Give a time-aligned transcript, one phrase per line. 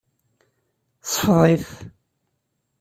[1.11, 1.67] Ṣfeḍ-it.